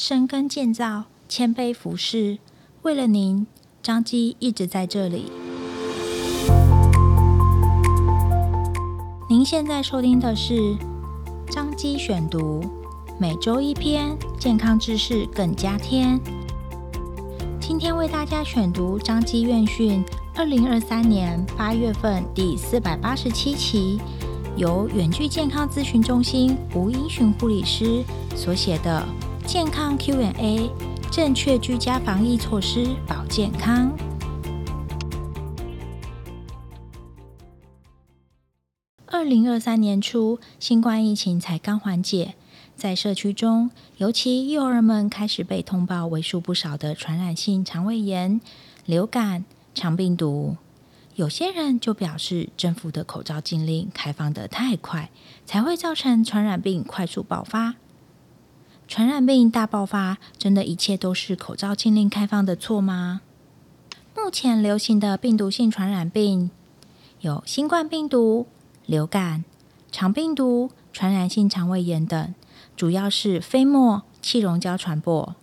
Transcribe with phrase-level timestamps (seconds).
[0.00, 2.38] 深耕建造，谦卑服侍，
[2.82, 3.48] 为了您，
[3.82, 5.24] 张基一直在这里。
[9.28, 10.76] 您现在收听的是
[11.50, 12.64] 张基选读，
[13.18, 16.16] 每周一篇健康知识更加添。
[17.60, 20.04] 今天为大家选读张基院讯
[20.36, 23.98] 二零二三年八月份第四百八十七期，
[24.56, 28.04] 由远距健康咨询中心吴英寻护理师
[28.36, 29.04] 所写的
[29.48, 30.68] 《健康 Q&A》，
[31.10, 33.90] 正确居家防疫措施保健康。
[39.06, 42.34] 二零二三年初，新冠疫情才刚缓解，
[42.76, 48.42] 在社区中，尤其幼儿们开始被通报为数不少的传染性肠胃炎、
[48.84, 50.58] 流感、肠病毒。
[51.14, 55.08] 有些人就表示，政府的口罩禁令开放得太快，
[55.46, 57.76] 才会造成传染病快速爆发。
[58.88, 63.20] 传染病大爆发，真的一切都是口罩禁令开放的错吗？
[64.16, 66.50] 目前流行的病毒性传染病
[67.20, 68.46] 有新冠病毒、
[68.86, 69.44] 流感、
[69.92, 72.34] 肠病毒、传染性肠胃炎等，
[72.74, 75.36] 主要是飞沫、气溶胶传播。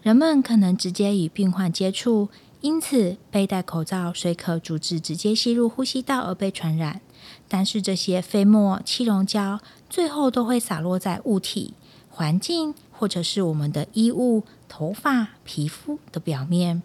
[0.00, 2.28] 人们可能直接与病患接触。
[2.62, 7.00] 因此，佩戴口罩虽可阻止直接吸入呼吸道而被传染，
[7.48, 11.74] 但是这些飞沫、气溶胶最后都会洒落在物体、
[12.16, 16.82] 环境或者是我们的衣物、头发、皮肤的表面。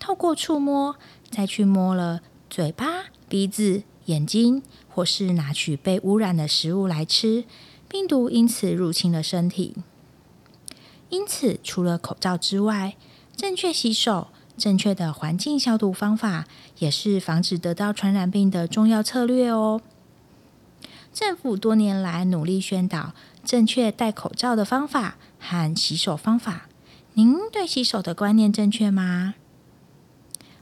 [0.00, 0.96] 透过触摸，
[1.30, 7.44] 再去摸了嘴巴、鼻子、眼睛，或是拿取被污染的食物来吃，
[7.88, 9.76] 病毒因此入侵了身体。
[11.08, 12.96] 因此，除了口罩之外，
[13.36, 14.26] 正确洗手。
[14.56, 16.46] 正确的环境消毒方法
[16.78, 19.80] 也是防止得到传染病的重要策略哦。
[21.12, 23.14] 政府多年来努力宣导
[23.44, 26.68] 正确戴口罩的方法和洗手方法。
[27.12, 29.34] 您对洗手的观念正确吗？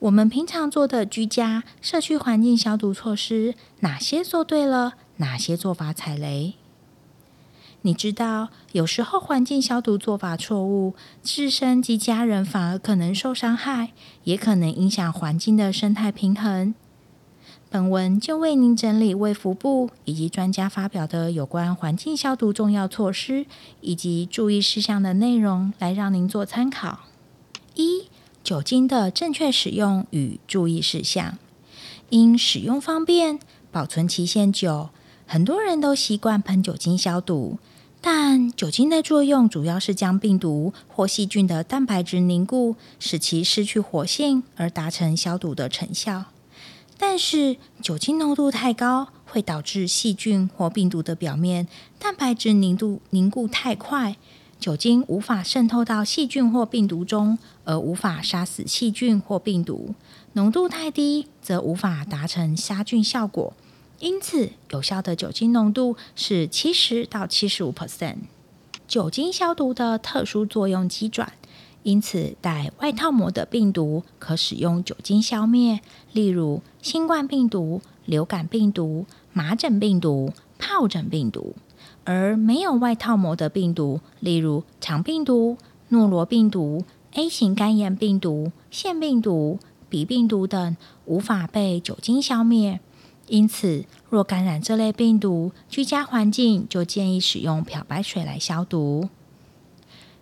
[0.00, 4.92] 我们平常做的居家、社区环境消毒措施，哪些做对了？
[5.16, 6.54] 哪些做法踩雷？
[7.82, 13.92] 你知道，有时候环境消毒做法错误，自身及家人反而可能受伤害，
[14.24, 16.74] 也可能影响环境的生态平衡。
[17.68, 23.44] 本文就为您整理卫福部以及专家发表的有关环境消毒重要措施
[23.80, 27.00] 以及注意事项的内容，来让您做参考。
[27.74, 28.04] 一、
[28.44, 31.36] 酒精的正确使用与注意事项。
[32.08, 33.40] 因使用方便、
[33.72, 34.90] 保存期限久，
[35.26, 37.58] 很多人都习惯喷酒精消毒。
[38.00, 46.26] 但酒精的作用主要是将病毒或细菌的蛋白质凝固，使其失去活性，而达成消毒的成效。
[46.98, 51.68] 但是酒精浓度太高，会导致细菌或病毒的表面
[51.98, 54.16] 蛋白质凝度凝固太快，
[54.58, 59.94] 酒精无法渗透到细菌或病毒中，而无法杀死细菌或病毒。
[60.32, 63.52] 浓度太低，则无法达成杀菌效果。
[63.98, 68.16] 因此，有效的酒精浓度是七十到七十五 percent。
[68.86, 71.32] 酒精消毒的特殊作用机转，
[71.86, 75.78] 因此带外套膜的病毒可使用酒精消灭，
[76.12, 81.54] 例如新冠病毒、流感病毒、麻疹病毒、疱疹病毒；
[82.02, 85.58] 而没有外套膜的病毒，例如肠病毒、
[85.90, 86.82] 诺罗病毒、
[87.12, 92.80] A 型肝炎病毒、腺病毒、鼻病毒等，无法被酒精消灭。
[93.28, 99.08] 因此，若感染这类病毒，居家环境就建议使用漂白水来消毒。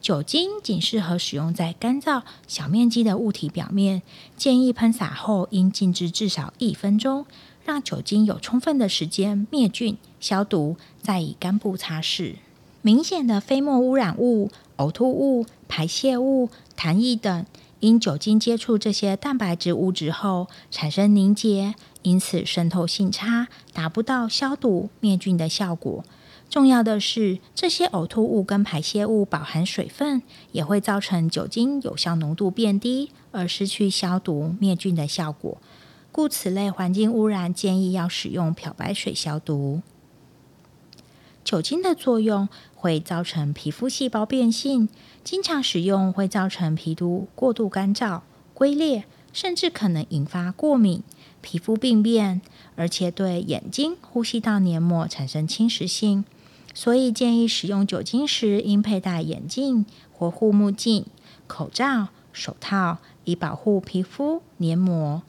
[0.00, 4.02] 酒精仅适合使用在干燥、小面积的物体表面，
[4.36, 7.26] 建议喷洒后应静置至少一分钟，
[7.64, 12.36] 让酒精有充分的时间灭菌消毒，再以干布擦拭。
[12.80, 17.44] 明显的飞沫污染物、呕吐物、排泄物、痰液等，
[17.80, 21.74] 因酒精接触这些蛋白质物质后产生凝结。
[22.02, 26.04] 因此，渗透性差，达不到消毒灭菌的效果。
[26.50, 30.22] 重要的是，这些呕吐物跟排泄物饱含水分，
[30.52, 35.58] 也会造成酒精有效浓度变低，而失去消毒灭菌的效果。
[36.10, 39.82] 故此类环境污染建议要使用漂白水消毒。
[41.44, 44.88] 酒精的作用会造成皮肤细胞变性，
[45.22, 48.22] 经常使用会造成皮肤过度干燥、
[48.54, 49.04] 龟裂，
[49.34, 51.02] 甚至可能引发过敏。
[51.40, 52.42] 皮肤病变，
[52.74, 56.24] 而且对眼睛、呼吸道黏膜产生侵蚀性，
[56.80, 61.06] 所以建议使用酒精时应佩戴眼镜或护目镜、
[61.48, 65.22] 口罩、手套，以保护皮肤黏膜。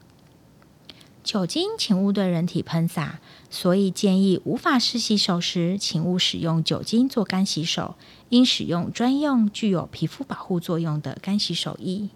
[1.24, 3.18] 酒精请勿对人体喷洒，
[3.50, 7.96] 所以建议无法湿洗手时，请勿使用酒精做干洗手，
[8.28, 12.10] 应使用专用具有皮肤保护作用的干洗手液。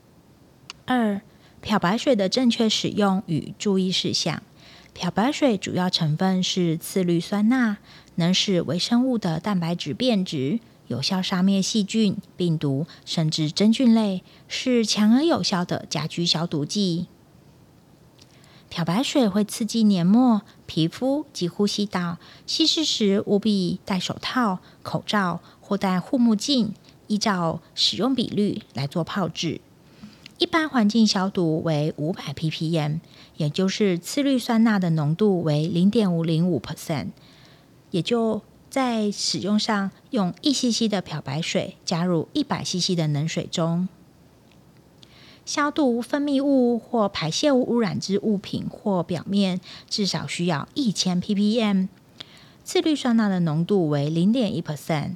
[0.86, 1.20] 二、
[1.60, 4.44] 漂白水的正确使用与注意事项。
[4.92, 7.78] 漂白水主要成分是次氯酸钠，
[8.16, 17.06] 能使微生物的蛋白质变质，有效杀灭细菌、病毒，甚至真菌类，是强而有效的家居消毒剂。
[18.68, 26.74] 漂白水会刺激黏膜、皮肤及呼吸道，稀释时务必戴手套、口罩或戴护目镜，
[27.06, 29.60] 依照使用比率来做泡制。
[30.38, 32.98] 一般环境消毒为五百 ppm，
[33.36, 37.10] 也就是次氯酸钠的浓度为零点五零五 percent，
[37.94, 43.88] 也就在使用上用一 cc 的漂白水加入一百 cc 的冷水中。
[45.46, 51.86] 消毒分泌物或排泄物污染之物品或表面至少需要一千 ppm，
[52.64, 55.12] 次氯酸钠的浓度为零点一 percent，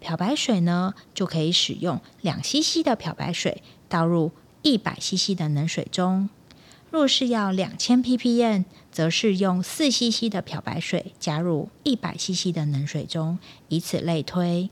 [0.00, 4.32] 漂白水呢就可以使用两 cc 的漂白水倒入。
[4.62, 6.28] 一百 CC 的冷水中，
[6.96, 13.38] 若是要两千 ppm，则是用四 CC 的漂白水加入一百 CC 的冷水中，
[13.68, 14.70] 以此类推。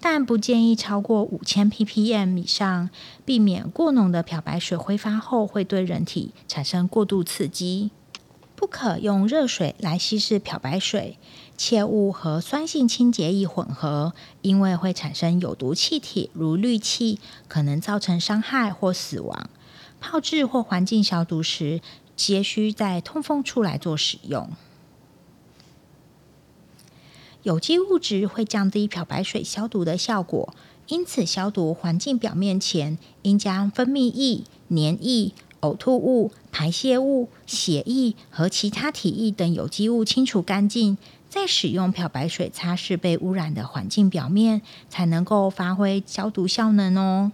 [0.00, 2.90] 但不建议超过五千 ppm 以上，
[3.24, 7.90] 避免过浓的漂白水挥发后会对人体产生过度刺激。
[8.54, 11.18] 不可用热水来稀释漂白水，
[11.56, 14.12] 切勿和酸性清洁液混合，
[14.42, 17.18] 因为会产生有毒气体，如氯气，
[17.48, 19.48] 可能造成伤害或死亡。
[20.00, 21.80] 泡制或环境消毒时，
[22.16, 24.50] 皆需在通风处来做使用。
[27.42, 30.54] 有机物质会降低漂白水消毒的效果，
[30.88, 35.32] 因此消毒环境表面前，应将分泌液、黏液。
[35.62, 40.96] 呕吐物、排泄物、血液和其他体液等有机物清除干净，
[41.28, 47.32] 再使用漂白水擦拭被污染的环境表面，才能够发挥消毒效能哦。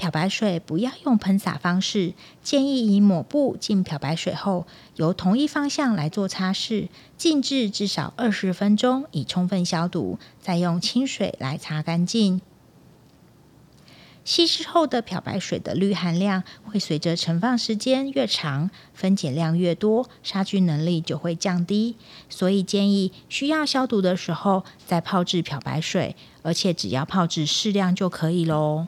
[0.00, 4.66] 漂白水不要用喷洒方式，建议以抹布浸漂白水后，
[4.96, 6.88] 由同一方向来做擦拭，
[7.18, 12.40] 静置至少二十分钟，以充分消毒，再用清水来擦干净。
[14.24, 21.96] 稀释后的漂白水的氯含量会随着存放时间越长，分解量越多，杀菌能力就会降低。
[22.30, 28.86] 所以建议需要消毒的时候再泡制漂白水，而且只要泡制适量就可以喽。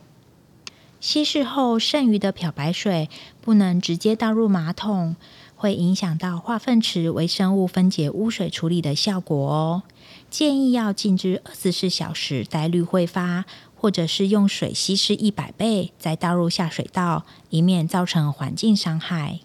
[1.03, 3.11] 稀释后剩余的漂白水
[3.41, 5.17] 不能直接倒入马桶，
[5.57, 9.83] 会影响到化粪池微生物分解污水处理的效果哦。
[10.31, 13.45] 建议要静置二十四小时待氯挥发。
[13.75, 19.41] 或者是用水稀释一百倍，再倒入下水道，以免造成环境伤害。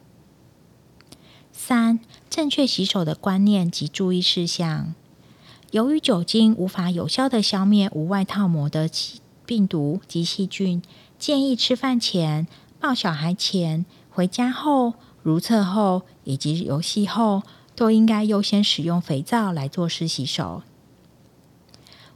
[1.52, 2.00] 三、
[2.30, 4.94] 正确洗手的观念及注意事项。
[5.72, 8.88] 由于酒精无法有效地消灭无外套膜的
[9.44, 10.84] 病毒及细菌，
[11.20, 12.48] 建议吃饭前、
[12.80, 14.94] 抱小孩前、回家后、
[15.24, 17.44] 如厕后以及游戏后，
[17.76, 20.64] 都应该优先使用肥皂来做湿洗手。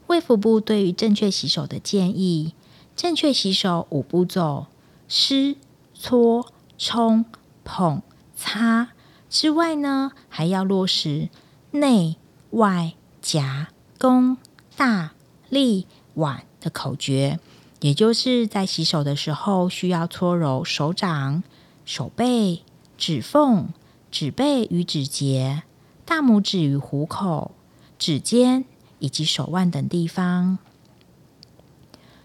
[0.08, 2.54] 卫福部对于正确洗手的建议：
[2.96, 4.68] 正确洗手五步骤，
[5.08, 5.56] 湿、
[5.94, 7.26] 搓、冲、
[7.64, 8.02] 捧、
[8.36, 8.90] 擦
[9.30, 11.30] 之外呢，还要落实
[11.72, 12.18] 内
[12.52, 14.38] 外夹弓
[14.76, 15.12] 大
[15.48, 17.40] 立碗的口诀，
[17.82, 21.44] 也就是在洗手的时候，需要搓揉手掌、
[21.86, 22.64] 手背、
[22.98, 23.74] 指缝、
[24.10, 25.64] 指背与指节、
[26.06, 27.52] 大拇指与虎口、
[28.00, 28.64] 指尖。
[29.04, 30.60] 以及手腕等地方，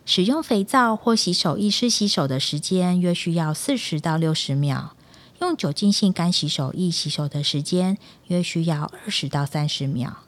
[0.05, 4.95] 使用肥皂或洗手液湿洗手的时间约需要四十到六十秒；
[5.41, 7.97] 用酒精性干洗手液洗手的时间
[8.27, 10.19] 约需要二十到三十秒。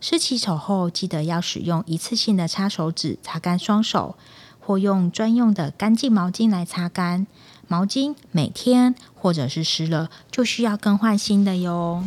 [0.00, 4.16] 湿洗手后，记得要使用一次性的擦手纸擦干双手，
[4.58, 7.26] 或用专用的干净毛巾来擦干。
[7.68, 12.02] 毛巾每天或者是湿了就需要更换新的哟。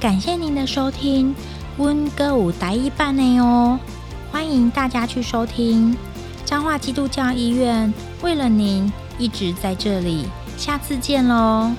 [0.00, 1.34] 感谢您的收听，
[1.78, 3.78] 温歌舞台一半内哦，
[4.30, 5.96] 欢迎大家去收听。
[6.44, 10.26] 彰化基督教医院为了您一直在这里，
[10.56, 11.72] 下次见喽。